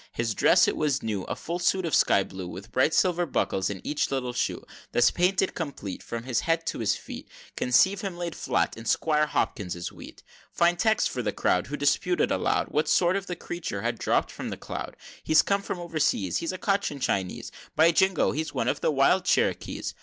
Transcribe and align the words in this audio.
His 0.13 0.33
dress 0.33 0.67
it 0.67 0.75
was 0.75 1.03
new, 1.03 1.25
A 1.25 1.35
full 1.35 1.59
suit 1.59 1.85
of 1.85 1.93
sky 1.93 2.23
blue 2.23 2.47
With 2.47 2.71
bright 2.71 2.95
silver 2.95 3.27
buckles 3.27 3.69
in 3.69 3.81
each 3.85 4.09
little 4.09 4.33
shoe 4.33 4.65
Thus 4.93 5.11
painted 5.11 5.53
complete, 5.53 6.01
From 6.01 6.23
his 6.23 6.39
head 6.39 6.65
to 6.65 6.79
his 6.79 6.95
feet, 6.95 7.29
Conceive 7.55 8.01
him 8.01 8.17
laid 8.17 8.33
flat 8.35 8.75
in 8.75 8.85
Squire 8.85 9.27
Hopkins's 9.27 9.91
wheat. 9.91 10.23
XXIV. 10.53 10.57
Fine 10.57 10.77
text 10.77 11.09
for 11.11 11.21
the 11.21 11.31
crowd! 11.31 11.67
Who 11.67 11.77
disputed 11.77 12.31
aloud 12.31 12.69
What 12.69 12.87
sort 12.89 13.15
of 13.15 13.29
a 13.29 13.35
creature 13.35 13.83
had 13.83 13.99
dropp'd 13.99 14.31
from 14.31 14.49
the 14.49 14.57
cloud 14.57 14.97
"He's 15.23 15.43
come 15.43 15.61
from 15.61 15.77
o'er 15.77 15.99
seas, 15.99 16.37
He's 16.37 16.51
a 16.51 16.57
Cochin 16.57 16.99
Chinese 16.99 17.51
By 17.75 17.91
jingo! 17.91 18.31
he's 18.31 18.55
one 18.55 18.67
of 18.67 18.81
the 18.81 18.89
wild 18.89 19.23
Cherokees!" 19.23 19.93